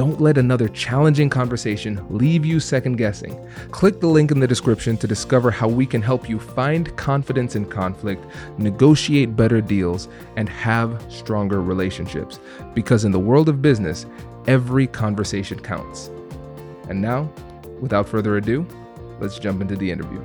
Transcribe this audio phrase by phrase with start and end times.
[0.00, 3.38] Don't let another challenging conversation leave you second guessing.
[3.70, 7.54] Click the link in the description to discover how we can help you find confidence
[7.54, 8.24] in conflict,
[8.56, 12.40] negotiate better deals, and have stronger relationships.
[12.72, 14.06] Because in the world of business,
[14.46, 16.08] every conversation counts.
[16.88, 17.30] And now,
[17.82, 18.66] without further ado,
[19.20, 20.22] let's jump into the interview.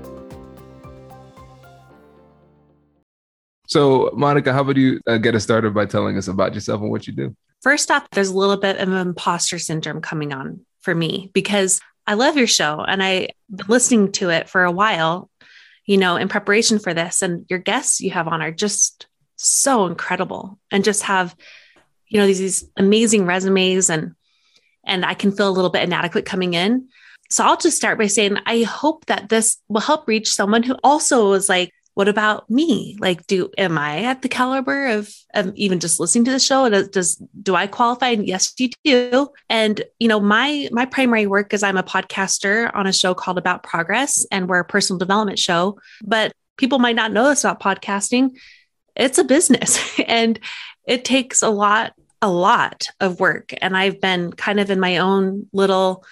[3.67, 6.89] So, Monica, how about you uh, get us started by telling us about yourself and
[6.89, 7.35] what you do?
[7.65, 12.13] First off, there's a little bit of imposter syndrome coming on for me because I
[12.13, 15.31] love your show and I've been listening to it for a while,
[15.83, 17.23] you know, in preparation for this.
[17.23, 21.35] And your guests you have on are just so incredible and just have,
[22.07, 24.13] you know, these, these amazing resumes and
[24.85, 26.89] and I can feel a little bit inadequate coming in.
[27.31, 30.77] So I'll just start by saying I hope that this will help reach someone who
[30.83, 32.97] also was like, what about me?
[32.99, 35.13] Like, do am I at the caliber of,
[35.55, 36.69] even just listening to the show?
[36.69, 38.09] Does, does do I qualify?
[38.09, 39.29] And yes, you do.
[39.49, 43.37] And you know, my my primary work is I'm a podcaster on a show called
[43.37, 45.79] About Progress, and we're a personal development show.
[46.03, 48.31] But people might not know this about podcasting.
[48.97, 50.37] It's a business, and
[50.85, 53.53] it takes a lot a lot of work.
[53.61, 56.03] And I've been kind of in my own little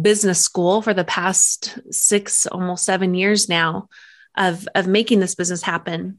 [0.00, 3.88] business school for the past six, almost seven years now
[4.36, 6.18] of, of making this business happen.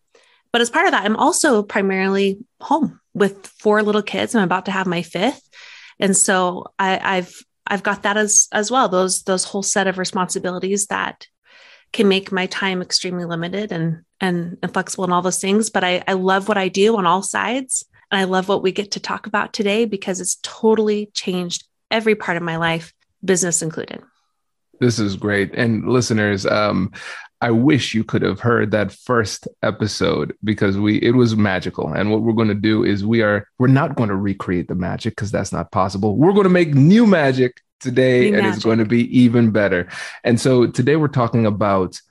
[0.52, 4.36] But as part of that, I'm also primarily home with four little kids.
[4.36, 5.42] I'm about to have my fifth.
[6.00, 9.98] And so I, I've I've got that as as well, those those whole set of
[9.98, 11.28] responsibilities that
[11.94, 15.70] can make my time extremely limited and and, and flexible and all those things.
[15.70, 17.86] But I, I love what I do on all sides.
[18.12, 22.16] And I love what we get to talk about today because it's totally changed every
[22.16, 22.94] part of my life
[23.24, 24.02] business included.
[24.82, 25.54] This is great.
[25.54, 26.92] And listeners, um,
[27.40, 31.94] I wish you could have heard that first episode because we it was magical.
[31.94, 34.76] And what we're going to do is we are we're not going to recreate the
[34.76, 36.18] magic because that's not possible.
[36.18, 38.56] We're going to make new magic today new and magic.
[38.56, 39.88] it's going to be even better.
[40.24, 42.02] And so today we're talking about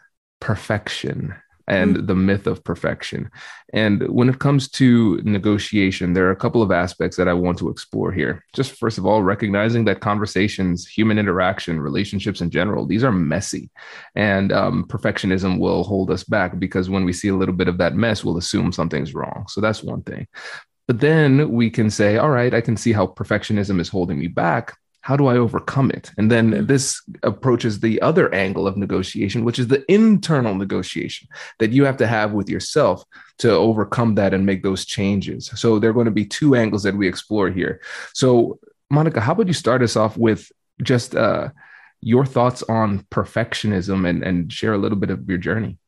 [0.41, 1.35] perfection
[1.71, 2.07] and mm-hmm.
[2.07, 3.31] the myth of perfection.
[3.73, 7.59] And when it comes to negotiation, there are a couple of aspects that I want
[7.59, 8.45] to explore here.
[8.55, 13.71] Just first of all, recognizing that conversations, human interaction, relationships in general, these are messy.
[14.17, 17.79] And um, perfectionism will hold us back because when we see a little bit of
[17.79, 19.47] that mess, we'll assume something's wrong.
[19.49, 20.27] So that's one thing.
[20.89, 24.27] But then we can say, all right, I can see how perfectionism is holding me
[24.27, 26.11] back how do I overcome it?
[26.19, 26.67] And then mm-hmm.
[26.67, 31.29] this approaches the other angle of negotiation, which is the internal negotiation
[31.59, 33.05] that you have to have with yourself
[33.39, 35.51] to overcome that and make those changes.
[35.55, 37.81] So there are going to be two angles that we explore here.
[38.13, 38.59] So,
[38.91, 40.51] Monica, how about you start us off with
[40.83, 41.49] just uh,
[42.01, 45.79] your thoughts on perfectionism and, and share a little bit of your journey?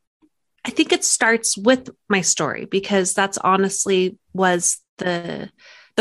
[0.65, 5.51] I think it starts with my story because that's honestly was the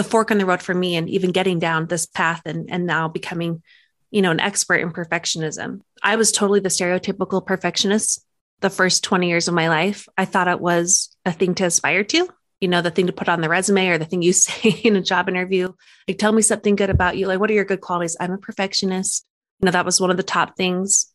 [0.01, 2.87] the fork in the road for me and even getting down this path and and
[2.87, 3.61] now becoming
[4.09, 5.81] you know an expert in perfectionism.
[6.01, 8.25] I was totally the stereotypical perfectionist
[8.61, 10.07] the first 20 years of my life.
[10.17, 12.27] I thought it was a thing to aspire to
[12.59, 14.95] you know the thing to put on the resume or the thing you say in
[14.95, 15.71] a job interview.
[16.07, 17.27] Like tell me something good about you.
[17.27, 18.17] Like what are your good qualities?
[18.19, 19.23] I'm a perfectionist.
[19.59, 21.13] You know that was one of the top things.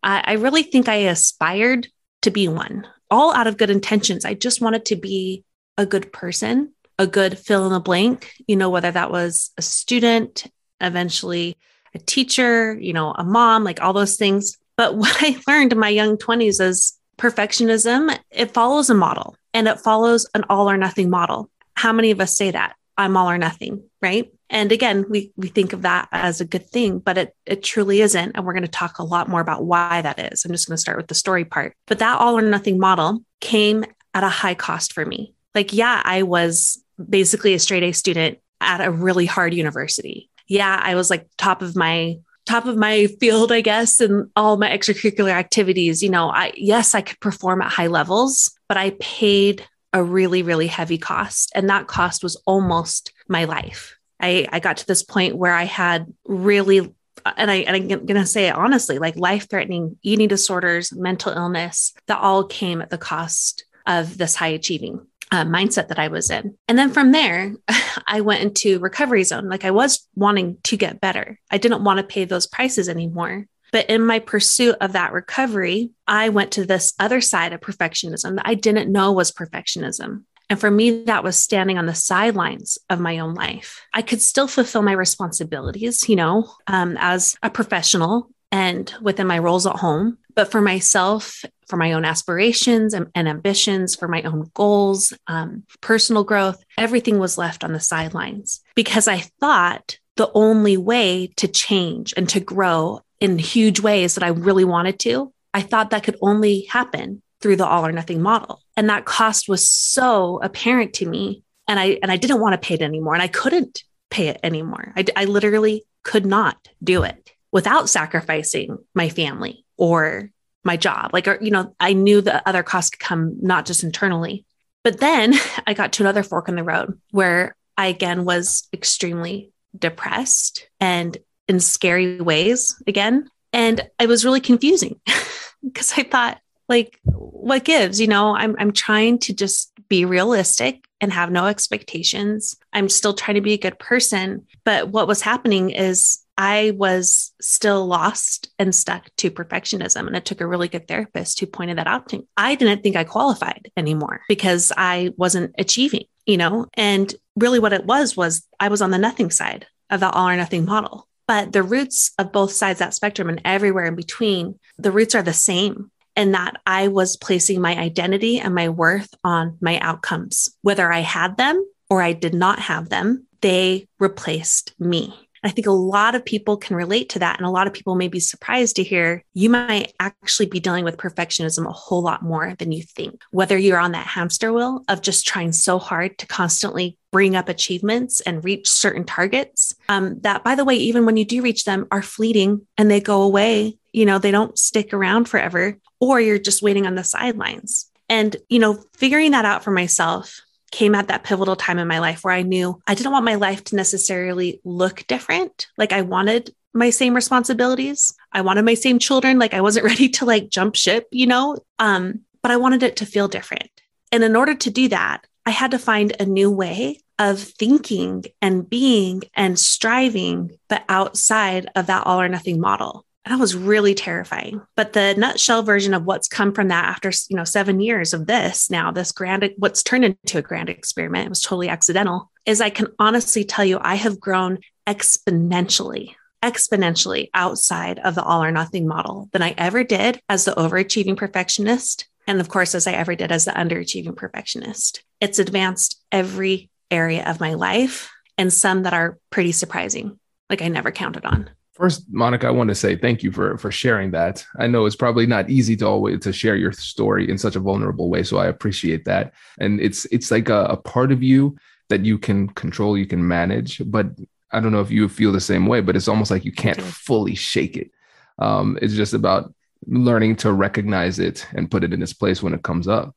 [0.00, 1.88] I, I really think i aspired
[2.22, 4.24] to be one all out of good intentions.
[4.24, 5.42] I just wanted to be
[5.76, 9.62] a good person a good fill in the blank, you know, whether that was a
[9.62, 10.46] student,
[10.80, 11.56] eventually
[11.94, 14.58] a teacher, you know, a mom, like all those things.
[14.76, 19.68] But what I learned in my young 20s is perfectionism, it follows a model and
[19.68, 21.50] it follows an all or nothing model.
[21.74, 22.74] How many of us say that?
[22.96, 24.32] I'm all or nothing, right?
[24.50, 28.00] And again, we we think of that as a good thing, but it it truly
[28.00, 28.32] isn't.
[28.34, 30.44] And we're going to talk a lot more about why that is.
[30.44, 31.76] I'm just going to start with the story part.
[31.86, 33.84] But that all or nothing model came
[34.14, 35.34] at a high cost for me.
[35.54, 40.30] Like, yeah, I was basically a straight A student at a really hard university.
[40.46, 44.56] Yeah, I was like top of my top of my field, I guess, and all
[44.56, 46.02] my extracurricular activities.
[46.02, 50.42] You know, I yes, I could perform at high levels, but I paid a really,
[50.42, 51.52] really heavy cost.
[51.54, 53.96] And that cost was almost my life.
[54.20, 56.94] I, I got to this point where I had really
[57.36, 62.20] and I and I'm gonna say it honestly, like life-threatening eating disorders, mental illness, that
[62.20, 66.56] all came at the cost of this high achieving uh, mindset that I was in.
[66.68, 67.52] And then from there,
[68.06, 69.48] I went into recovery zone.
[69.48, 71.38] Like I was wanting to get better.
[71.50, 73.46] I didn't want to pay those prices anymore.
[73.70, 78.36] But in my pursuit of that recovery, I went to this other side of perfectionism
[78.36, 80.24] that I didn't know was perfectionism.
[80.50, 83.84] And for me, that was standing on the sidelines of my own life.
[83.92, 89.38] I could still fulfill my responsibilities, you know, um, as a professional and within my
[89.38, 90.18] roles at home.
[90.34, 95.64] But for myself, for my own aspirations and, and ambitions, for my own goals, um,
[95.80, 101.48] personal growth, everything was left on the sidelines because I thought the only way to
[101.48, 106.04] change and to grow in huge ways that I really wanted to, I thought that
[106.04, 108.62] could only happen through the all or nothing model.
[108.76, 111.42] And that cost was so apparent to me.
[111.66, 113.14] And I and I didn't want to pay it anymore.
[113.14, 114.92] And I couldn't pay it anymore.
[114.96, 120.30] I, I literally could not do it without sacrificing my family or
[120.62, 121.10] my job.
[121.12, 124.44] Like, or, you know, I knew the other costs could come not just internally.
[124.84, 125.34] But then
[125.66, 131.18] I got to another fork in the road where I again was extremely depressed and
[131.48, 133.28] in scary ways again.
[133.52, 135.00] And it was really confusing
[135.64, 136.38] because I thought,
[136.68, 138.00] like, what gives?
[138.00, 142.54] You know, I'm I'm trying to just be realistic and have no expectations.
[142.72, 144.46] I'm still trying to be a good person.
[144.64, 150.06] But what was happening is I was still lost and stuck to perfectionism.
[150.06, 152.28] And it took a really good therapist who pointed that out to me.
[152.36, 156.66] I didn't think I qualified anymore because I wasn't achieving, you know?
[156.74, 160.28] And really what it was was I was on the nothing side of the all
[160.28, 161.08] or nothing model.
[161.26, 165.16] But the roots of both sides of that spectrum and everywhere in between, the roots
[165.16, 165.90] are the same.
[166.14, 170.48] And that I was placing my identity and my worth on my outcomes.
[170.62, 175.14] Whether I had them or I did not have them, they replaced me.
[175.42, 177.38] I think a lot of people can relate to that.
[177.38, 180.84] And a lot of people may be surprised to hear you might actually be dealing
[180.84, 183.22] with perfectionism a whole lot more than you think.
[183.30, 187.48] Whether you're on that hamster wheel of just trying so hard to constantly bring up
[187.48, 191.64] achievements and reach certain targets, um, that, by the way, even when you do reach
[191.64, 193.78] them, are fleeting and they go away.
[193.92, 197.90] You know, they don't stick around forever, or you're just waiting on the sidelines.
[198.08, 200.40] And, you know, figuring that out for myself
[200.70, 203.36] came at that pivotal time in my life where I knew I didn't want my
[203.36, 205.66] life to necessarily look different.
[205.76, 208.12] Like I wanted my same responsibilities.
[208.32, 209.38] I wanted my same children.
[209.38, 211.58] Like I wasn't ready to like jump ship, you know?
[211.78, 213.70] Um, but I wanted it to feel different.
[214.12, 218.24] And in order to do that, I had to find a new way of thinking
[218.40, 223.94] and being and striving, but outside of that all or nothing model that was really
[223.94, 224.62] terrifying.
[224.74, 228.26] But the nutshell version of what's come from that after, you know, seven years of
[228.26, 232.60] this now, this grand, what's turned into a grand experiment, it was totally accidental, is
[232.60, 238.50] I can honestly tell you I have grown exponentially, exponentially outside of the all or
[238.50, 242.08] nothing model than I ever did as the overachieving perfectionist.
[242.26, 245.02] And of course, as I ever did as the underachieving perfectionist.
[245.20, 250.68] It's advanced every area of my life and some that are pretty surprising, like I
[250.68, 251.50] never counted on.
[251.78, 254.44] First, Monica, I want to say thank you for for sharing that.
[254.58, 257.60] I know it's probably not easy to always to share your story in such a
[257.60, 259.32] vulnerable way, so I appreciate that.
[259.60, 261.56] And it's it's like a, a part of you
[261.88, 264.08] that you can control, you can manage, but
[264.50, 266.82] I don't know if you feel the same way, but it's almost like you can't
[266.82, 267.92] fully shake it.
[268.40, 269.54] Um, it's just about
[269.86, 273.14] learning to recognize it and put it in its place when it comes up.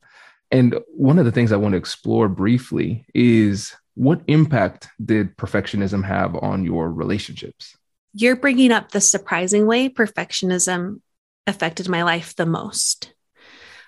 [0.52, 6.04] And one of the things I want to explore briefly is what impact did perfectionism
[6.04, 7.76] have on your relationships?
[8.14, 11.00] You're bringing up the surprising way perfectionism
[11.46, 13.12] affected my life the most.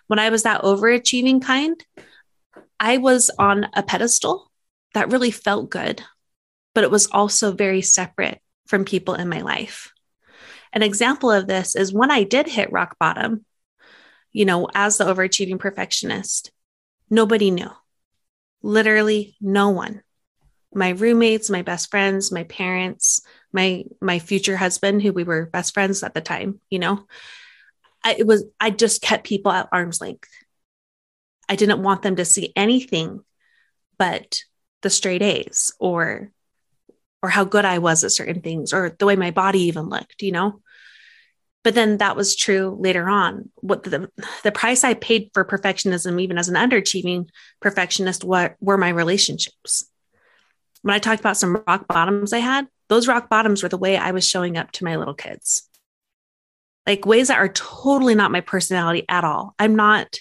[0.06, 1.82] When I was that overachieving kind,
[2.78, 4.50] I was on a pedestal
[4.94, 6.02] that really felt good,
[6.74, 9.92] but it was also very separate from people in my life.
[10.72, 13.44] An example of this is when I did hit rock bottom,
[14.32, 16.50] you know, as the overachieving perfectionist,
[17.08, 17.70] nobody knew.
[18.62, 20.02] Literally, no one.
[20.74, 25.74] My roommates, my best friends, my parents, my my future husband who we were best
[25.74, 27.06] friends at the time, you know.
[28.02, 30.28] I, it was I just kept people at arm's length.
[31.48, 33.20] I didn't want them to see anything
[33.98, 34.40] but
[34.82, 36.30] the straight A's or
[37.22, 40.20] or how good I was at certain things or the way my body even looked,
[40.20, 40.60] you know.
[41.62, 43.50] But then that was true later on.
[43.54, 44.10] What the
[44.42, 47.28] the price I paid for perfectionism, even as an underachieving
[47.60, 49.88] perfectionist, what were my relationships.
[50.84, 53.96] When I talked about some rock bottoms I had, those rock bottoms were the way
[53.96, 55.66] I was showing up to my little kids.
[56.86, 59.54] Like ways that are totally not my personality at all.
[59.58, 60.20] I'm not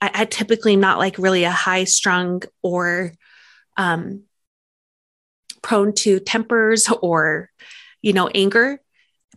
[0.00, 3.12] I, I typically am not like really a high strung or
[3.76, 4.24] um,
[5.62, 7.48] prone to tempers or,
[8.02, 8.80] you know, anger,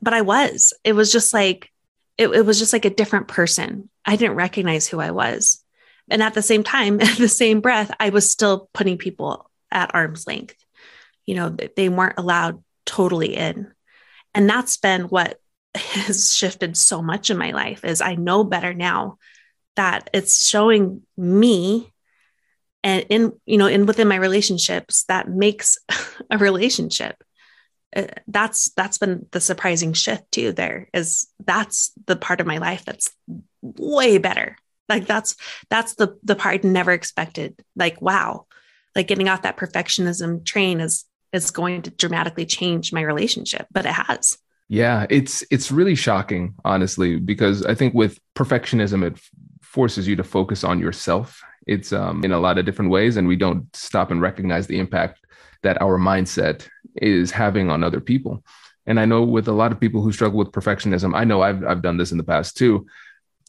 [0.02, 0.74] but I was.
[0.84, 1.72] It was just like,
[2.18, 3.92] it, it was just like a different person.
[4.04, 5.64] I didn't recognize who I was.
[6.10, 9.94] And at the same time, at the same breath, I was still putting people at
[9.94, 10.58] arm's length.
[11.26, 13.72] You know, they weren't allowed totally in.
[14.34, 15.40] And that's been what
[15.76, 19.18] has shifted so much in my life is I know better now
[19.76, 21.92] that it's showing me
[22.84, 25.78] and in you know in within my relationships that makes
[26.30, 27.22] a relationship
[27.96, 32.60] uh, that's that's been the surprising shift too there is that's the part of my
[32.60, 33.12] life that's
[33.62, 34.56] way better
[34.88, 35.36] like that's
[35.70, 38.46] that's the the part never expected like wow
[38.96, 43.86] like getting off that perfectionism train is is going to dramatically change my relationship but
[43.86, 44.38] it has
[44.68, 49.20] yeah it's it's really shocking honestly because i think with perfectionism it
[49.76, 51.44] forces you to focus on yourself.
[51.68, 54.80] It's um, in a lot of different ways, and we don't stop and recognize the
[54.80, 55.20] impact
[55.64, 58.44] that our mindset is having on other people.
[58.86, 61.62] And I know with a lot of people who struggle with perfectionism, I know I've
[61.66, 62.88] I've done this in the past too.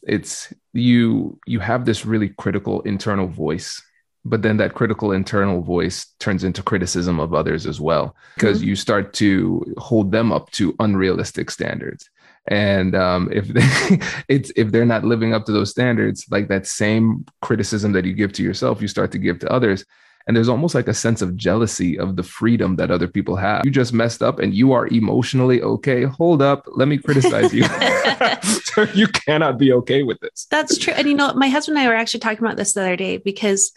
[0.03, 3.81] It's you you have this really critical internal voice
[4.29, 8.69] but then that critical internal voice turns into criticism of others as well because mm-hmm.
[8.69, 12.09] you start to hold them up to unrealistic standards.
[12.49, 13.99] And um, if they,
[14.33, 18.13] it's if they're not living up to those standards like that same criticism that you
[18.13, 19.85] give to yourself you start to give to others.
[20.27, 23.63] And there's almost like a sense of jealousy of the freedom that other people have.
[23.63, 26.03] You just messed up and you are emotionally okay.
[26.03, 26.65] Hold up.
[26.67, 27.63] Let me criticize you.
[28.93, 30.45] You cannot be okay with this.
[30.51, 30.93] That's true.
[30.93, 33.17] And you know my husband and i were actually talking about this the other day
[33.17, 33.71] because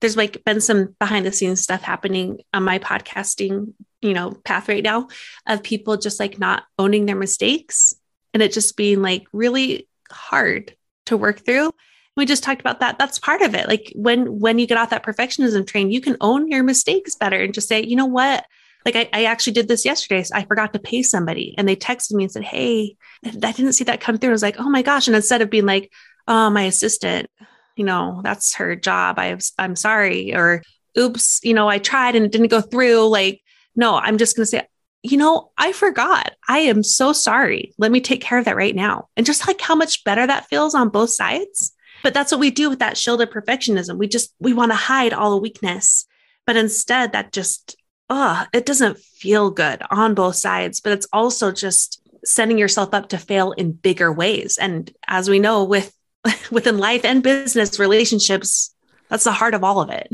[0.00, 3.72] there's like been some behind the scenes stuff happening on my podcasting
[4.02, 5.08] you know path right now
[5.46, 7.94] of people just like not owning their mistakes
[8.36, 10.76] and it just being like really hard
[11.06, 11.70] to work through.
[12.16, 12.98] We just talked about that.
[12.98, 13.68] That's part of it.
[13.68, 17.38] Like when when you get off that perfectionism train you can own your mistakes better
[17.38, 18.44] and just say you know what?
[18.84, 20.22] Like I, I actually did this yesterday.
[20.22, 21.54] So i forgot to pay somebody.
[21.56, 24.30] And they texted me and said hey i didn't see that come through.
[24.30, 25.08] I was like oh my gosh.
[25.08, 25.90] And instead of being like
[26.28, 27.30] oh my assistant
[27.76, 30.62] you know that's her job i i'm sorry or
[30.98, 33.40] oops you know i tried and it didn't go through like
[33.74, 34.66] no i'm just going to say
[35.10, 36.32] you know, I forgot.
[36.48, 37.72] I am so sorry.
[37.78, 39.08] Let me take care of that right now.
[39.16, 41.72] And just like how much better that feels on both sides.
[42.02, 43.98] But that's what we do with that shield of perfectionism.
[43.98, 46.06] We just, we want to hide all the weakness.
[46.44, 47.76] But instead, that just,
[48.10, 50.80] oh, it doesn't feel good on both sides.
[50.80, 54.58] But it's also just setting yourself up to fail in bigger ways.
[54.58, 55.92] And as we know, with
[56.50, 58.74] within life and business relationships,
[59.08, 60.08] that's the heart of all of it.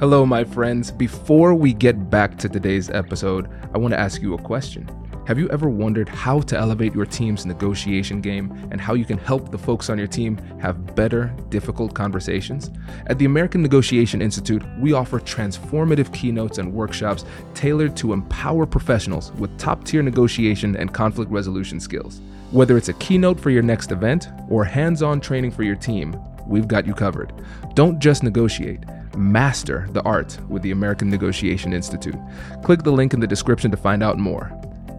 [0.00, 0.90] Hello, my friends.
[0.90, 4.88] Before we get back to today's episode, I want to ask you a question.
[5.26, 9.16] Have you ever wondered how to elevate your team's negotiation game and how you can
[9.16, 12.70] help the folks on your team have better, difficult conversations?
[13.06, 19.32] At the American Negotiation Institute, we offer transformative keynotes and workshops tailored to empower professionals
[19.32, 22.20] with top tier negotiation and conflict resolution skills.
[22.54, 26.14] Whether it's a keynote for your next event or hands on training for your team,
[26.46, 27.32] we've got you covered.
[27.74, 28.84] Don't just negotiate
[29.16, 32.14] master the art with the American Negotiation Institute.
[32.62, 34.52] Click the link in the description to find out more.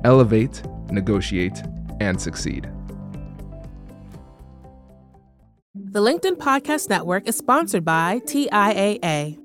[0.03, 1.63] Elevate, negotiate,
[2.01, 2.69] and succeed.
[5.73, 9.44] The LinkedIn Podcast Network is sponsored by TIAA.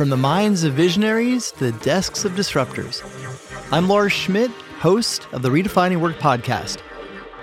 [0.00, 3.02] From the minds of visionaries to the desks of disruptors,
[3.70, 6.78] I'm Lars Schmidt, host of the Redefining Work podcast.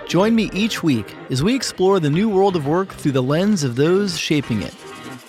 [0.08, 3.62] Join me each week as we explore the new world of work through the lens
[3.62, 4.74] of those shaping it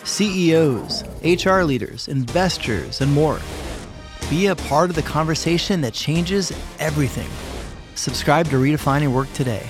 [0.06, 3.40] CEOs, HR leaders, investors, and more.
[4.32, 7.30] Be a part of the conversation that changes everything.
[7.94, 9.70] Subscribe to Redefining Work today.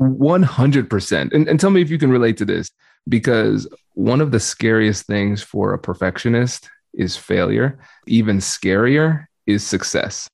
[0.00, 1.34] 100%.
[1.34, 2.70] And, and tell me if you can relate to this,
[3.08, 7.78] because one of the scariest things for a perfectionist is failure.
[8.06, 10.28] Even scarier is success,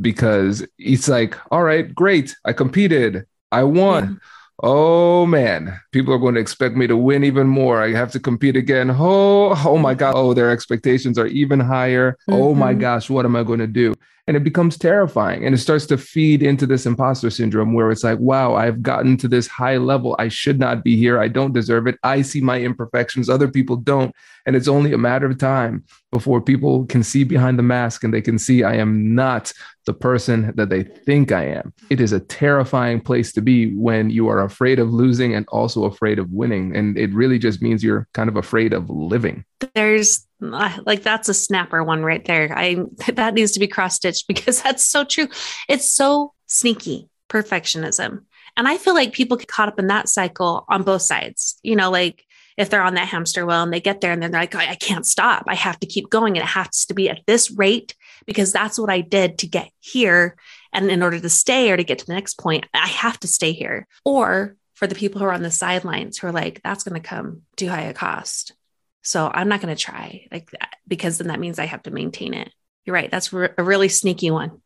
[0.00, 4.04] because it's like, all right, great, I competed, I won.
[4.04, 4.28] Yeah
[4.62, 7.82] oh man, people are going to expect me to win even more.
[7.82, 8.90] I have to compete again.
[8.90, 10.14] Oh, oh my God.
[10.16, 12.12] Oh, their expectations are even higher.
[12.28, 12.34] Mm-hmm.
[12.34, 12.80] Oh my mm-hmm.
[12.80, 13.94] gosh, what am I going to do?
[14.28, 15.44] And it becomes terrifying.
[15.44, 19.16] And it starts to feed into this imposter syndrome where it's like, wow, I've gotten
[19.16, 20.14] to this high level.
[20.18, 21.18] I should not be here.
[21.18, 21.98] I don't deserve it.
[22.04, 23.28] I see my imperfections.
[23.28, 24.14] Other people don't.
[24.46, 28.14] And it's only a matter of time before people can see behind the mask and
[28.14, 29.52] they can see I am not
[29.86, 31.72] the person that they think I am.
[31.90, 35.84] It is a terrifying place to be when you are afraid of losing and also
[35.84, 36.76] afraid of winning.
[36.76, 39.44] And it really just means you're kind of afraid of living.
[39.74, 42.52] There's like that's a snapper one right there.
[42.56, 45.28] I that needs to be cross stitched because that's so true.
[45.68, 48.24] It's so sneaky perfectionism.
[48.56, 51.58] And I feel like people get caught up in that cycle on both sides.
[51.62, 52.24] You know, like
[52.58, 54.72] if they're on that hamster wheel and they get there and then they're like, I,
[54.72, 55.44] I can't stop.
[55.46, 56.36] I have to keep going.
[56.36, 57.94] And it has to be at this rate
[58.26, 60.36] because that's what I did to get here.
[60.72, 63.26] And in order to stay or to get to the next point, I have to
[63.26, 63.86] stay here.
[64.04, 67.08] Or for the people who are on the sidelines who are like, that's going to
[67.08, 68.52] come too high a cost.
[69.02, 71.90] So I'm not going to try like that because then that means I have to
[71.90, 72.52] maintain it.
[72.84, 73.10] You're right.
[73.10, 74.60] That's re- a really sneaky one.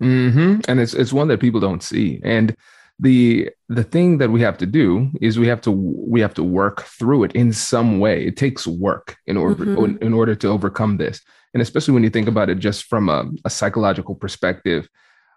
[0.00, 0.60] Mm-hmm.
[0.68, 2.20] And it's it's one that people don't see.
[2.22, 2.54] And
[2.98, 6.42] the the thing that we have to do is we have to we have to
[6.42, 10.02] work through it in some way it takes work in order mm-hmm.
[10.02, 11.20] in order to overcome this
[11.52, 14.88] and especially when you think about it just from a, a psychological perspective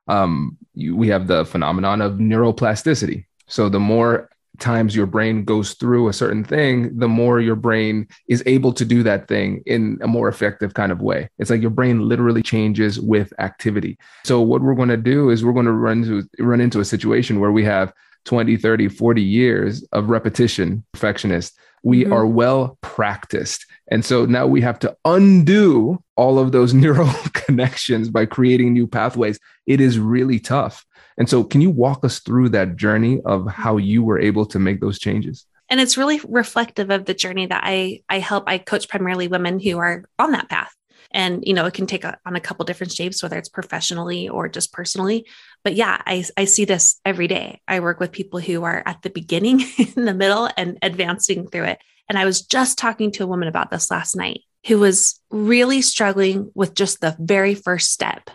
[0.08, 4.30] um, you, we have the phenomenon of neuroplasticity so the more
[4.60, 8.86] times your brain goes through a certain thing, the more your brain is able to
[8.86, 11.30] do that thing in a more effective kind of way.
[11.40, 13.98] It's like your brain literally changes with activity.
[14.24, 16.86] So what we're going to do is we're going to run into run into a
[16.86, 17.94] situation where we have
[18.26, 21.58] 20, 30, 40 years of repetition, perfectionist.
[21.84, 22.14] We mm-hmm.
[22.14, 23.66] are well practiced.
[23.90, 28.88] And so now we have to undo all of those neural connections by creating new
[28.88, 29.40] pathways.
[29.66, 30.86] It is really tough.
[31.20, 34.58] And so, can you walk us through that journey of how you were able to
[34.58, 35.46] make those changes?
[35.70, 38.46] And it's really reflective of the journey that I I help.
[38.48, 40.74] I coach primarily women who are on that path.
[41.12, 44.30] And you know, it can take a, on a couple different shapes, whether it's professionally
[44.30, 45.28] or just personally.
[45.64, 47.62] But yeah, I, I see this every day.
[47.68, 49.62] I work with people who are at the beginning,
[49.96, 51.80] in the middle, and advancing through it.
[52.08, 55.82] And I was just talking to a woman about this last night who was really
[55.82, 58.30] struggling with just the very first step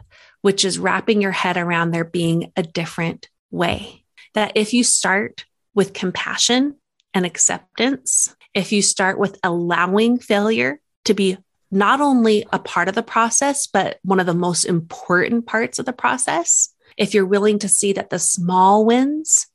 [0.44, 4.04] which is wrapping your head around there being a different way.
[4.34, 6.76] That if you start with compassion
[7.14, 11.38] and acceptance, if you start with allowing failure to be
[11.70, 15.86] not only a part of the process, but one of the most important parts of
[15.86, 19.46] the process, if you're willing to see that the small wins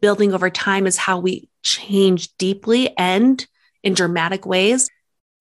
[0.00, 3.46] building over time is how we change deeply and
[3.82, 4.88] in dramatic ways,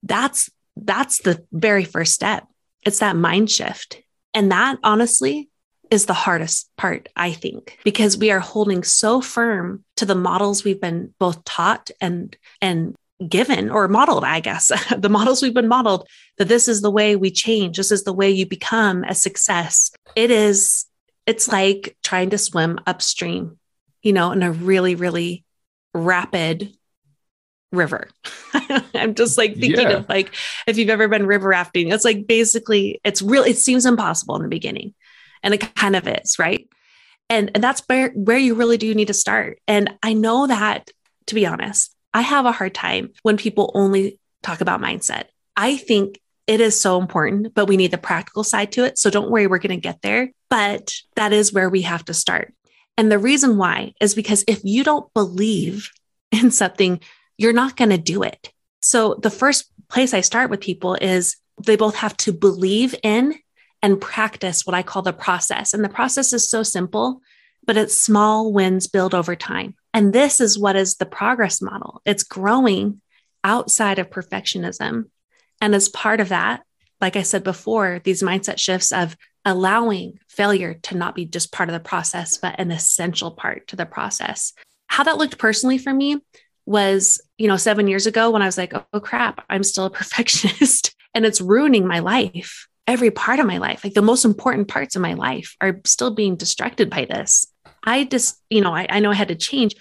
[0.04, 2.46] that's that's the very first step.
[2.84, 4.02] It's that mind shift.
[4.38, 5.50] And that honestly
[5.90, 10.64] is the hardest part, I think, because we are holding so firm to the models
[10.64, 12.94] we've been both taught and and
[13.28, 17.16] given or modeled, I guess, the models we've been modeled that this is the way
[17.16, 17.78] we change.
[17.78, 19.90] This is the way you become a success.
[20.16, 20.86] It is,
[21.26, 23.58] it's like trying to swim upstream,
[24.04, 25.46] you know, in a really, really
[25.96, 26.77] rapid
[27.72, 28.10] river.
[28.94, 29.98] I'm just like thinking yeah.
[29.98, 30.34] of like
[30.68, 34.44] if you've ever been river rafting, it's like basically it's real it seems impossible in
[34.44, 34.94] the beginning.
[35.44, 36.68] And it kind of is, right?
[37.30, 39.60] And and that's where where you really do need to start.
[39.68, 40.90] And I know that
[41.28, 45.26] to be honest, I have a hard time when people only talk about mindset.
[45.56, 48.98] I think it is so important, but we need the practical side to it.
[48.98, 50.32] So don't worry, we're going to get there.
[50.50, 52.54] But that is where we have to start.
[52.98, 55.92] And the reason why is because if you don't believe
[56.32, 57.02] in something,
[57.38, 58.52] you're not going to do it.
[58.82, 63.36] So the first place I start with people is they both have to believe in
[63.82, 65.74] and practice what I call the process.
[65.74, 67.22] And the process is so simple,
[67.66, 69.76] but it's small wins build over time.
[69.94, 72.02] And this is what is the progress model.
[72.06, 73.02] It's growing
[73.44, 75.06] outside of perfectionism.
[75.62, 76.64] And as part of that,
[77.00, 81.70] like I said before, these mindset shifts of allowing failure to not be just part
[81.70, 84.54] of the process, but an essential part to the process.
[84.88, 86.18] How that looked personally for me
[86.68, 89.90] was, you know, seven years ago when I was like, oh, crap, I'm still a
[90.02, 92.68] perfectionist and it's ruining my life.
[92.86, 96.12] Every part of my life, like the most important parts of my life, are still
[96.12, 97.46] being distracted by this.
[97.84, 99.76] I just, you know, I, I know I had to change.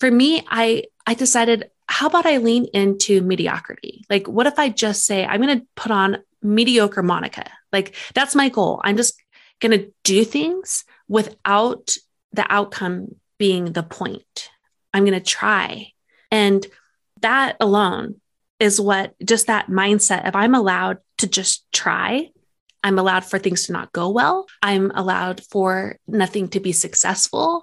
[0.00, 4.04] For me, I I decided, how about I lean into mediocrity?
[4.10, 7.50] Like, what if I just say, I'm going to put on mediocre Monica?
[7.72, 8.80] Like, that's my goal.
[8.84, 9.20] I'm just
[9.60, 11.94] going to do things without
[12.32, 14.50] the outcome being the point.
[14.92, 15.92] I'm going to try.
[16.34, 16.66] And
[17.20, 18.16] that alone
[18.58, 22.30] is what just that mindset if I'm allowed to just try,
[22.82, 27.62] I'm allowed for things to not go well, I'm allowed for nothing to be successful.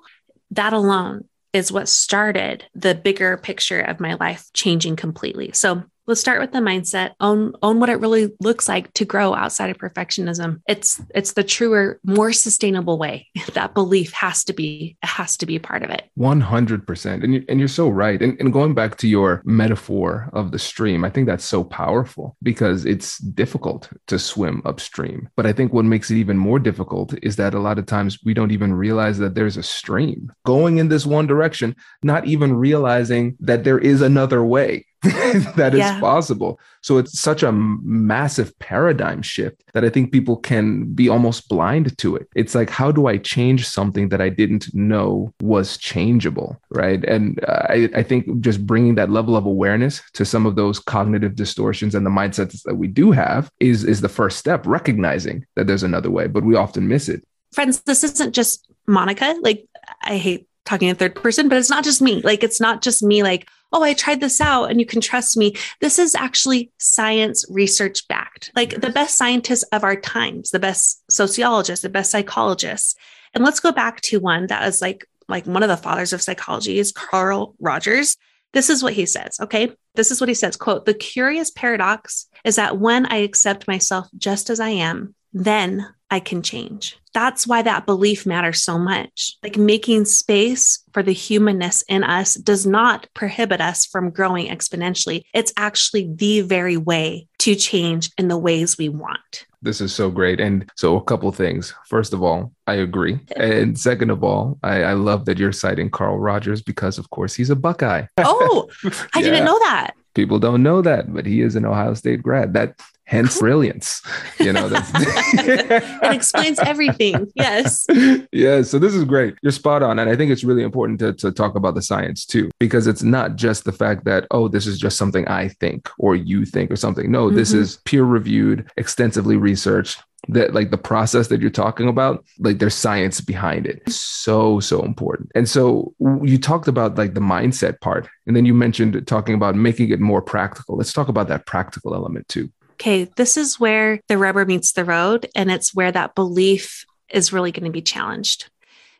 [0.51, 5.51] That alone is what started the bigger picture of my life changing completely.
[5.51, 7.11] So let's start with the mindset.
[7.19, 10.61] Own own what it really looks like to grow outside of perfectionism.
[10.67, 13.27] It's it's the truer more sustainable way.
[13.51, 16.09] That belief has to be has to be part of it.
[16.17, 18.21] 100% and, you, and you're so right.
[18.21, 22.37] And, and going back to your metaphor of the stream i think that's so powerful
[22.41, 25.29] because it's difficult to swim upstream.
[25.35, 28.19] But i think what makes it even more difficult is that a lot of times
[28.23, 32.53] we don't even realize that there's a stream going in this one direction not even
[32.53, 34.85] realizing that there is another way
[35.55, 35.99] that is yeah.
[35.99, 36.59] possible.
[36.81, 41.97] So it's such a massive paradigm shift that I think people can be almost blind
[41.97, 42.27] to it.
[42.35, 46.61] It's like, how do I change something that I didn't know was changeable?
[46.69, 47.03] Right.
[47.03, 50.77] And uh, I, I think just bringing that level of awareness to some of those
[50.77, 55.45] cognitive distortions and the mindsets that we do have is, is the first step, recognizing
[55.55, 57.25] that there's another way, but we often miss it.
[57.53, 59.35] Friends, this isn't just Monica.
[59.41, 59.65] Like,
[60.03, 62.21] I hate talking in third person, but it's not just me.
[62.21, 65.37] Like, it's not just me, like, oh, I tried this out and you can trust
[65.37, 65.55] me.
[65.79, 68.51] This is actually science research backed.
[68.55, 72.95] Like the best scientists of our times, the best sociologists, the best psychologists.
[73.33, 76.21] And let's go back to one that was like like one of the fathers of
[76.21, 78.17] psychology is Carl Rogers.
[78.53, 79.71] This is what he says, okay?
[79.95, 84.09] This is what he says, quote, "The curious paradox is that when I accept myself
[84.17, 86.97] just as I am, then I can change.
[87.13, 89.37] That's why that belief matters so much.
[89.41, 95.23] Like making space for the humanness in us does not prohibit us from growing exponentially.
[95.33, 99.45] It's actually the very way to change in the ways we want.
[99.63, 100.39] This is so great.
[100.39, 101.73] And so, a couple things.
[101.87, 103.19] First of all, I agree.
[103.35, 107.35] And second of all, I, I love that you're citing Carl Rogers because, of course,
[107.35, 108.05] he's a Buckeye.
[108.17, 109.21] Oh, I yeah.
[109.21, 109.91] didn't know that.
[110.13, 112.53] People don't know that, but he is an Ohio State grad.
[112.53, 112.75] That
[113.11, 114.01] hence brilliance
[114.39, 117.85] you know that's it explains everything yes
[118.31, 121.11] yeah so this is great you're spot on and i think it's really important to,
[121.11, 124.65] to talk about the science too because it's not just the fact that oh this
[124.65, 127.35] is just something i think or you think or something no mm-hmm.
[127.35, 132.59] this is peer reviewed extensively researched that like the process that you're talking about like
[132.59, 137.81] there's science behind it so so important and so you talked about like the mindset
[137.81, 141.45] part and then you mentioned talking about making it more practical let's talk about that
[141.47, 145.27] practical element too okay, this is where the rubber meets the road.
[145.35, 148.49] And it's where that belief is really going to be challenged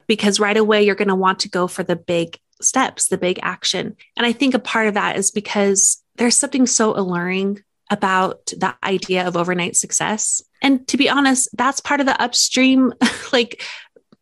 [0.05, 3.39] because right away you're going to want to go for the big steps, the big
[3.41, 3.95] action.
[4.15, 8.73] And I think a part of that is because there's something so alluring about the
[8.83, 10.41] idea of overnight success.
[10.61, 12.93] And to be honest, that's part of the upstream,
[13.33, 13.61] like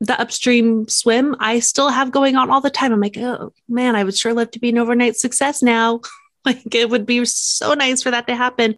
[0.01, 2.91] the upstream swim I still have going on all the time.
[2.91, 6.01] I'm like, oh man, I would sure love to be an overnight success now.
[6.45, 8.75] like it would be so nice for that to happen.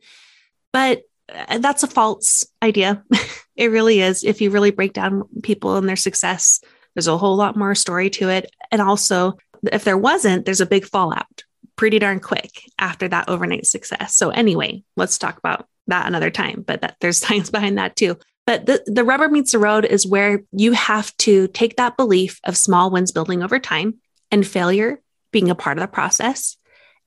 [0.73, 3.04] But uh, that's a false idea.
[3.56, 4.23] it really is.
[4.23, 6.60] If you really break down people and their success,
[6.95, 8.51] there's a whole lot more story to it.
[8.71, 9.38] And also,
[9.71, 11.43] if there wasn't, there's a big fallout
[11.75, 14.15] pretty darn quick after that overnight success.
[14.15, 18.17] So, anyway, let's talk about that another time, but that, there's science behind that too.
[18.47, 22.39] But the, the rubber meets the road is where you have to take that belief
[22.43, 23.95] of small wins building over time
[24.31, 24.99] and failure
[25.31, 26.57] being a part of the process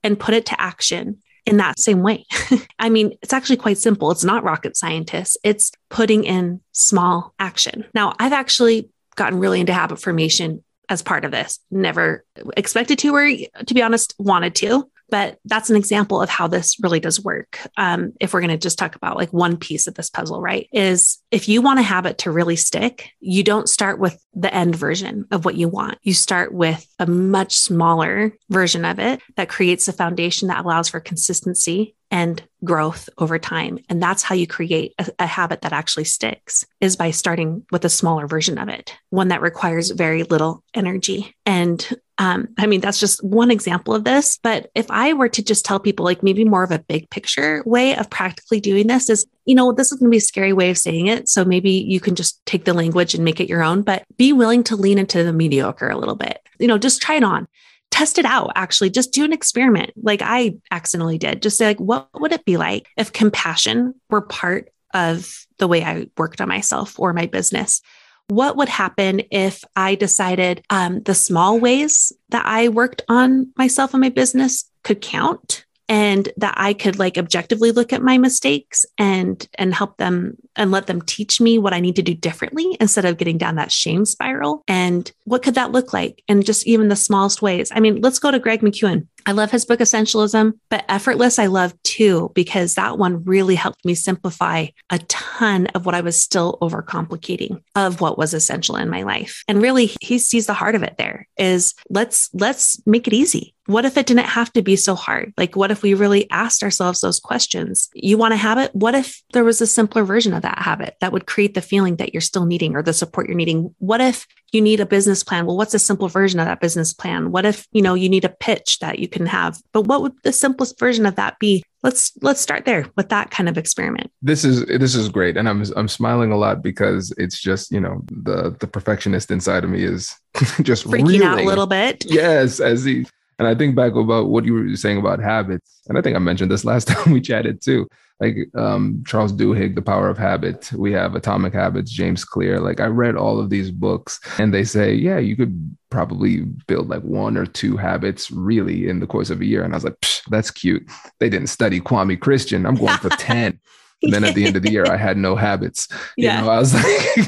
[0.03, 2.25] and put it to action in that same way.
[2.79, 4.11] I mean, it's actually quite simple.
[4.11, 7.85] It's not rocket scientists, it's putting in small action.
[7.95, 11.59] Now, I've actually gotten really into habit formation as part of this.
[11.71, 12.25] Never
[12.57, 13.29] expected to, or
[13.67, 17.61] to be honest, wanted to but that's an example of how this really does work
[17.77, 20.69] um, if we're going to just talk about like one piece of this puzzle right
[20.73, 24.75] is if you want a habit to really stick you don't start with the end
[24.75, 29.49] version of what you want you start with a much smaller version of it that
[29.49, 34.47] creates a foundation that allows for consistency and growth over time and that's how you
[34.47, 38.69] create a, a, habit that actually sticks is by starting with a smaller version of
[38.69, 43.93] it one that requires very little energy and um, I mean, that's just one example
[43.93, 44.39] of this.
[44.41, 47.61] But if I were to just tell people, like maybe more of a big picture
[47.67, 50.53] way of practically doing this, is, you know, this is going to be a scary
[50.53, 51.29] way of saying it.
[51.29, 54.33] So maybe you can just take the language and make it your own, but be
[54.33, 56.39] willing to lean into the mediocre a little bit.
[56.61, 57.49] You know, just try it on.
[57.95, 58.91] Test it out, actually.
[58.91, 61.43] Just do an experiment like I accidentally did.
[61.43, 65.85] Just say, like, what would it be like if compassion were part of the way
[65.85, 67.81] I worked on myself or my business?
[68.29, 73.93] what would happen if I decided um, the small ways that I worked on myself
[73.93, 78.87] and my business could count and that I could like objectively look at my mistakes
[78.99, 82.77] and and help them and let them teach me what I need to do differently
[82.81, 84.63] instead of getting down that shame spiral.
[84.69, 86.23] And what could that look like?
[86.29, 87.71] And just even the smallest ways.
[87.75, 89.07] I mean, let's go to Greg McKeown.
[89.27, 93.85] I love his book Essentialism, but Effortless I love too because that one really helped
[93.85, 98.91] me simplify a ton of what I was still overcomplicating of what was essential in
[98.91, 99.43] my life.
[99.49, 103.55] And really he sees the heart of it there is let's let's make it easy.
[103.67, 105.33] What if it didn't have to be so hard?
[105.39, 107.89] Like what if we really asked ourselves those questions?
[107.95, 108.75] You want a habit?
[108.75, 111.97] What if there was a simpler version of that habit that would create the feeling
[111.97, 113.75] that you're still needing or the support you're needing?
[113.79, 115.47] What if you need a business plan?
[115.47, 117.31] Well, what's a simple version of that business plan?
[117.31, 119.61] What if, you know, you need a pitch that you can have?
[119.73, 121.63] But what would the simplest version of that be?
[121.83, 124.11] Let's let's start there with that kind of experiment.
[124.23, 127.81] This is this is great and I'm I'm smiling a lot because it's just, you
[127.81, 130.17] know, the the perfectionist inside of me is
[130.63, 131.23] just freaking reeling.
[131.25, 132.05] out a little bit.
[132.07, 133.05] Yes, as he
[133.39, 136.21] and I think back about what you were saying about habits, and I think I
[136.21, 137.89] mentioned this last time we chatted too.
[138.21, 140.71] Like um, Charles Duhigg, The Power of Habit.
[140.73, 142.61] We have Atomic Habits, James Clear.
[142.61, 146.89] Like I read all of these books, and they say, yeah, you could probably build
[146.89, 149.65] like one or two habits really in the course of a year.
[149.65, 149.97] And I was like,
[150.31, 150.89] that's cute.
[151.19, 152.67] They didn't study Kwame Christian.
[152.67, 153.59] I'm going for ten.
[154.03, 155.89] And then at the end of the year, I had no habits.
[156.17, 156.41] You Yeah.
[156.43, 156.85] know, I was like,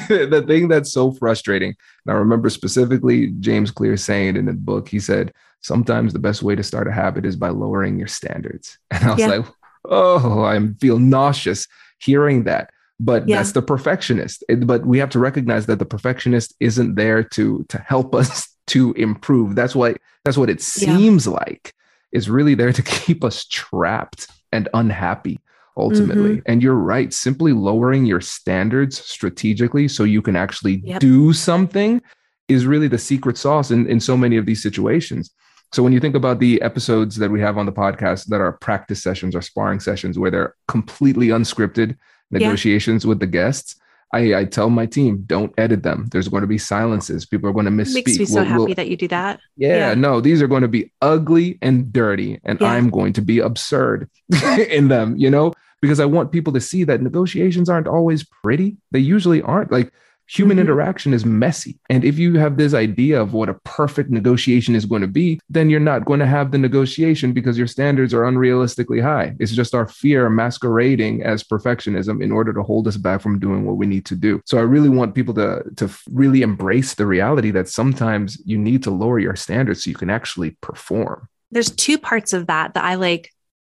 [0.08, 1.74] the thing that's so frustrating.
[2.06, 6.42] And I remember specifically James Clear saying in the book, he said, sometimes the best
[6.42, 8.78] way to start a habit is by lowering your standards.
[8.90, 9.28] And I was Yeah.
[9.28, 9.46] like,
[9.88, 11.66] oh, I feel nauseous
[11.98, 12.70] hearing that.
[12.98, 13.36] But Yeah.
[13.36, 14.42] that's the perfectionist.
[14.60, 18.92] But we have to recognize that the perfectionist isn't there to to help us to
[18.94, 19.54] improve.
[19.54, 20.96] That's what that's what it Yeah.
[20.96, 21.72] seems like.
[22.12, 25.38] is really there to keep us trapped and unhappy
[25.76, 26.36] ultimately.
[26.36, 26.50] Mm-hmm.
[26.50, 31.00] And you're right, simply lowering your standards strategically so you can actually Yep.
[31.00, 32.00] do something
[32.48, 35.30] is really the secret sauce in, in so many of these situations.
[35.72, 38.52] So when you think about the episodes that we have on the podcast that are
[38.52, 41.96] practice sessions or sparring sessions where they're completely unscripted
[42.30, 43.76] negotiations with the guests,
[44.14, 46.06] I, I tell my team, don't edit them.
[46.12, 47.26] There's going to be silences.
[47.26, 48.06] People are going to misspeak.
[48.06, 49.40] Makes me so We'll- happy we'll- that you do that.
[49.56, 49.94] yeah, Yeah.
[49.94, 52.70] no, these are going to be ugly and dirty, and Yeah.
[52.70, 54.08] I'm going to be absurd
[54.70, 55.52] in them, you know,
[55.82, 58.76] because I want people to see that negotiations aren't always pretty.
[58.92, 59.72] They usually aren't.
[59.72, 59.92] Like
[60.28, 60.62] human Mhm.
[60.62, 61.78] interaction is messy.
[61.88, 65.38] And if you have this idea of what a perfect negotiation is going to be,
[65.48, 69.34] then you're not going to have the negotiation because your standards are unrealistically high.
[69.38, 73.64] It's just our fear masquerading as perfectionism in order to hold us back from doing
[73.64, 74.40] what we need to do.
[74.46, 78.82] So I really want people to to really embrace the reality that sometimes you need
[78.84, 81.28] to lower your standards so you can actually perform.
[81.52, 83.30] there's two parts of that that I like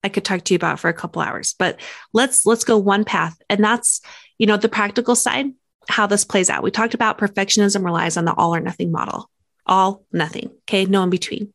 [0.03, 1.79] I could talk to you about for a couple hours, but
[2.13, 4.01] let's let's go one path and that's
[4.39, 5.47] you know the practical side
[5.89, 6.63] how this plays out.
[6.63, 9.29] We talked about perfectionism relies on the all or nothing model.
[9.65, 10.85] All nothing, okay?
[10.85, 11.53] No in between.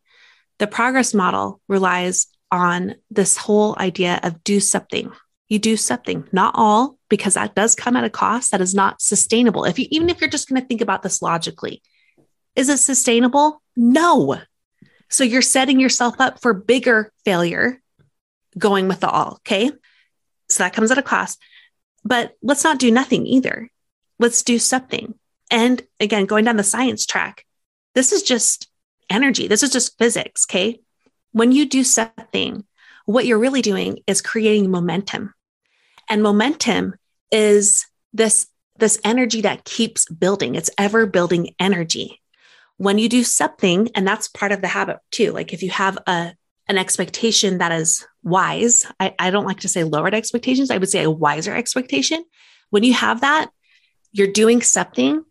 [0.58, 5.10] The progress model relies on this whole idea of do something.
[5.48, 9.02] You do something, not all because that does come at a cost that is not
[9.02, 9.64] sustainable.
[9.64, 11.82] If you even if you're just going to think about this logically,
[12.56, 13.60] is it sustainable?
[13.76, 14.40] No.
[15.10, 17.80] So you're setting yourself up for bigger failure
[18.56, 19.34] going with the all.
[19.46, 19.70] Okay.
[20.48, 21.40] So that comes at a cost.
[22.04, 23.70] But let's not do nothing either.
[24.18, 25.14] Let's do something.
[25.50, 27.44] And again, going down the science track,
[27.94, 28.68] this is just
[29.10, 29.46] energy.
[29.46, 30.46] This is just physics.
[30.48, 30.80] Okay.
[31.32, 32.64] When you do something,
[33.06, 35.34] what you're really doing is creating momentum.
[36.08, 36.94] And momentum
[37.30, 38.46] is this,
[38.78, 40.54] this energy that keeps building.
[40.54, 42.20] It's ever building energy
[42.76, 45.98] when you do something and that's part of the habit too like if you have
[46.06, 46.34] a
[46.66, 50.88] an expectation that is wise I, I don't like to say lowered expectations i would
[50.88, 52.24] say a wiser expectation
[52.70, 53.50] when you have that
[54.14, 55.22] you're doing something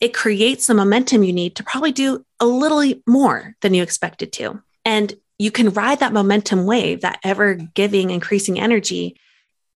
[0.00, 4.32] it creates the momentum you need to probably do a little more than you expected
[4.34, 4.62] to.
[4.84, 9.18] And you can ride that momentum wave that ever giving increasing energy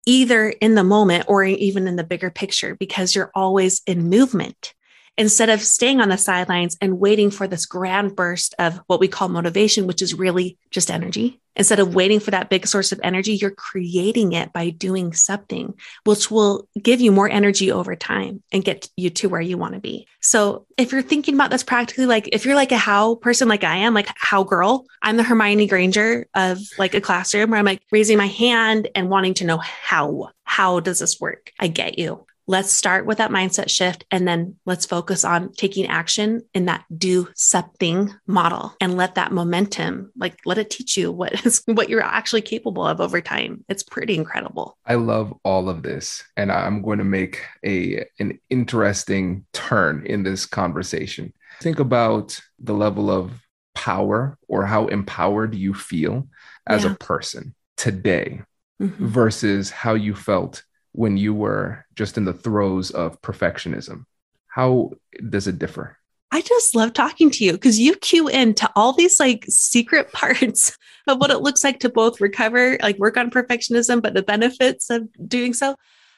[0.04, 4.74] either in the moment or even in the bigger picture because you're always in movement
[5.18, 9.08] instead of staying on the sidelines and waiting for this grand burst of what we
[9.08, 11.40] call motivation, which is really just energy.
[11.58, 15.72] Instead of waiting for that big source of energy, you're creating it by doing something,
[16.04, 19.72] which will give you more energy over time and get you to where you want
[19.72, 20.06] to be.
[20.20, 23.64] So if you're thinking about this practically, like if you're like a how person like
[23.64, 27.64] I am, like how girl, I'm the Hermione Granger of like a classroom where I'm
[27.64, 30.30] like raising my hand and wanting to know how.
[30.44, 31.50] How does this work?
[31.58, 35.86] I get you let's start with that mindset shift and then let's focus on taking
[35.86, 41.10] action in that do something model and let that momentum like let it teach you
[41.10, 45.68] what is what you're actually capable of over time it's pretty incredible i love all
[45.68, 51.78] of this and i'm going to make a an interesting turn in this conversation think
[51.78, 53.32] about the level of
[53.74, 56.26] power or how empowered you feel
[56.66, 56.92] as yeah.
[56.92, 58.40] a person today
[58.80, 59.06] mm-hmm.
[59.06, 60.62] versus how you felt
[60.96, 64.06] when you were just in the throes of perfectionism?
[64.48, 64.92] How
[65.28, 65.98] does it differ?
[66.32, 70.76] I just love talking to you because you cue into all these like secret parts
[71.06, 74.90] of what it looks like to both recover, like work on perfectionism, but the benefits
[74.90, 75.76] of doing so.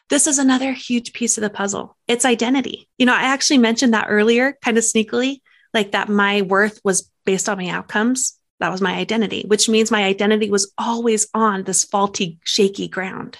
[0.08, 1.96] This is another huge piece of the puzzle.
[2.06, 2.88] It's identity.
[2.96, 5.40] You know, I actually mentioned that earlier, kind of sneakily,
[5.74, 8.38] like that my worth was based on my outcomes.
[8.60, 13.36] That was my identity, which means my identity was always on this faulty, shaky ground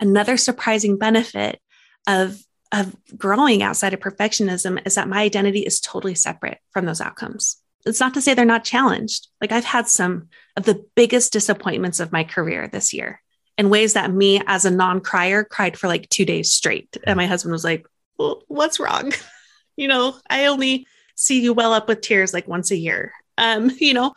[0.00, 1.60] another surprising benefit
[2.06, 2.40] of
[2.72, 7.56] of growing outside of perfectionism is that my identity is totally separate from those outcomes.
[7.84, 9.26] It's not to say they're not challenged.
[9.40, 13.20] Like I've had some of the biggest disappointments of my career this year
[13.58, 16.96] in ways that me as a non-crier cried for like 2 days straight.
[17.04, 17.86] And my husband was like,
[18.18, 19.12] "Well, what's wrong?"
[19.76, 20.86] you know, I only
[21.16, 23.12] see you well up with tears like once a year.
[23.36, 24.14] Um, you know,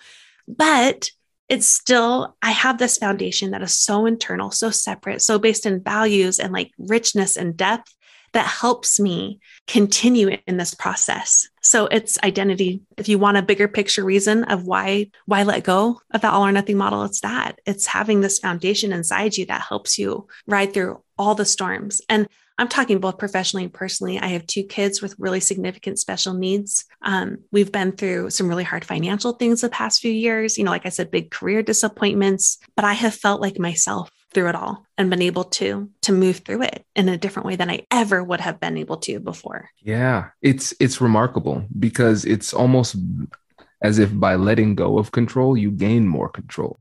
[0.48, 1.10] but
[1.54, 5.84] it's still, I have this foundation that is so internal, so separate, so based in
[5.84, 7.94] values and like richness and depth
[8.32, 11.48] that helps me continue in this process.
[11.62, 12.82] So it's identity.
[12.98, 16.44] If you want a bigger picture reason of why why let go of the all
[16.44, 17.60] or nothing model, it's that.
[17.68, 22.02] It's having this foundation inside you that helps you ride through all the storms.
[22.10, 24.20] And I'm talking both professionally and personally.
[24.20, 26.86] I have two kids with really significant special needs.
[27.02, 30.72] Um, we've been through some really hard financial things the past few years, you know,
[30.72, 34.86] like I said, big career disappointments, but I have felt like myself through it all
[34.98, 38.24] and been able to to move through it in a different way than I ever
[38.24, 39.70] would have been able to before.
[39.82, 42.96] Yeah, it's it's remarkable because it's almost
[43.82, 46.80] as if by letting go of control you gain more control.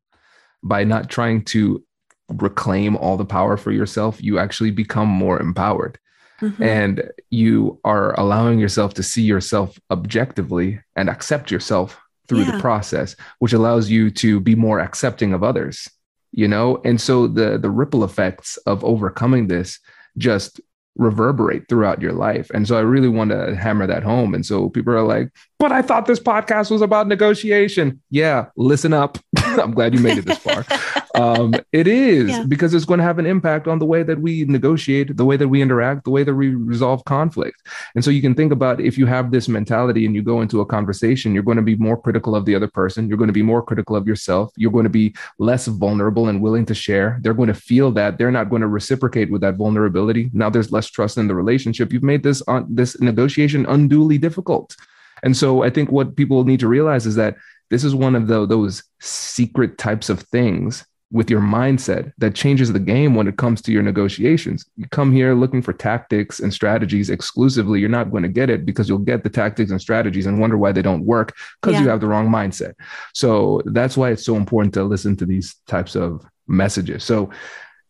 [0.62, 1.82] By not trying to
[2.28, 5.98] reclaim all the power for yourself, you actually become more empowered.
[6.40, 6.62] Mm-hmm.
[6.62, 12.52] And you are allowing yourself to see yourself objectively and accept yourself through yeah.
[12.52, 15.88] the process, which allows you to be more accepting of others,
[16.32, 16.80] you know?
[16.85, 19.78] And so the the ripple effects of overcoming this
[20.18, 20.61] just
[20.96, 22.50] reverberate throughout your life.
[22.52, 24.35] And so I really want to hammer that home.
[24.35, 25.28] And so people are like,
[25.62, 28.03] but I thought this podcast was about negotiation.
[28.11, 29.16] Yeah, listen up.
[29.37, 30.66] I'm glad you made it this far.
[31.14, 32.42] um, it is yeah.
[32.48, 35.37] because it's going to have an impact on the way that we negotiate, the way
[35.37, 37.64] that we interact, the way that we resolve conflict.
[37.94, 40.61] And so you can think about if you have this mentality and you go into
[40.61, 43.07] a conversation, you're going to be more critical of the other person.
[43.07, 44.51] You're going to be more critical of yourself.
[44.57, 47.20] You're going to be less vulnerable and willing to share.
[47.22, 50.29] They're going to feel that they're not going to reciprocate with that vulnerability.
[50.33, 51.92] Now there's less trust in the relationship.
[51.92, 54.75] You've made this on this negotiation unduly difficult.
[55.22, 57.37] And so I think what people need to realize is that
[57.70, 62.72] this is one of the, those secret types of things with your mindset that changes
[62.72, 64.64] the game when it comes to your negotiations.
[64.76, 68.64] You come here looking for tactics and strategies exclusively, you're not going to get it
[68.64, 71.82] because you'll get the tactics and strategies and wonder why they don't work because yeah.
[71.82, 72.72] you have the wrong mindset.
[73.12, 77.04] So that's why it's so important to listen to these types of messages.
[77.04, 77.30] So,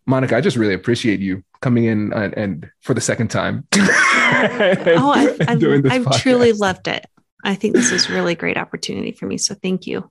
[0.05, 3.67] Monica, I just really appreciate you coming in and, and for the second time.
[3.77, 7.07] oh, I've, I've, I've truly loved it.
[7.43, 9.39] I think this is really great opportunity for me.
[9.39, 10.11] So thank you.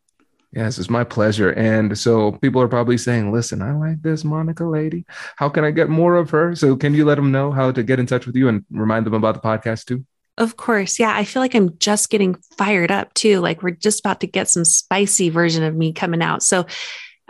[0.53, 1.51] Yes, it's my pleasure.
[1.51, 5.05] And so people are probably saying, listen, I like this Monica lady.
[5.37, 6.55] How can I get more of her?
[6.55, 9.05] So can you let them know how to get in touch with you and remind
[9.05, 10.05] them about the podcast too?
[10.37, 10.99] Of course.
[10.99, 11.15] Yeah.
[11.15, 13.39] I feel like I'm just getting fired up too.
[13.39, 16.43] Like we're just about to get some spicy version of me coming out.
[16.43, 16.65] So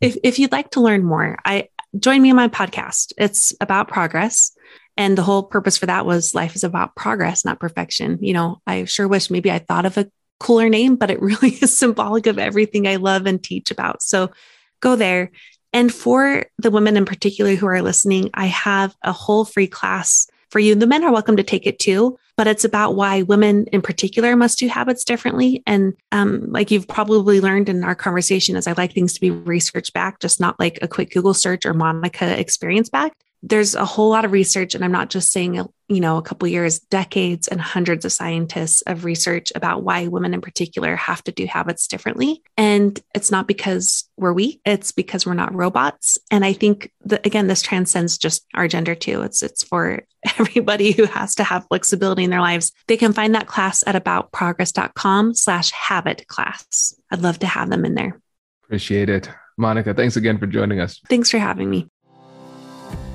[0.00, 3.12] if, if you'd like to learn more, I join me on my podcast.
[3.18, 4.52] It's about progress.
[4.96, 8.18] And the whole purpose for that was life is about progress, not perfection.
[8.20, 11.50] You know, I sure wish maybe I thought of a cooler name, but it really
[11.50, 14.02] is symbolic of everything I love and teach about.
[14.02, 14.30] So
[14.80, 15.30] go there.
[15.72, 20.26] And for the women in particular who are listening, I have a whole free class
[20.48, 20.74] for you.
[20.74, 24.36] The men are welcome to take it too, but it's about why women in particular
[24.36, 25.62] must do habits differently.
[25.66, 29.30] And um, like you've probably learned in our conversation, is I like things to be
[29.30, 33.12] research back, just not like a quick Google search or Monica experience back
[33.46, 35.54] there's a whole lot of research and i'm not just saying
[35.88, 40.34] you know a couple years decades and hundreds of scientists of research about why women
[40.34, 42.42] in particular have to do habits differently.
[42.56, 46.18] And it's not because we're weak it's because we're not robots.
[46.30, 49.22] And i think that again this transcends just our gender too.
[49.22, 50.04] It's it's for
[50.38, 52.72] everybody who has to have flexibility in their lives.
[52.88, 56.94] They can find that class at aboutprogress.com slash habit class.
[57.10, 58.20] I'd love to have them in there.
[58.64, 59.30] Appreciate it.
[59.56, 61.00] Monica thanks again for joining us.
[61.08, 61.88] Thanks for having me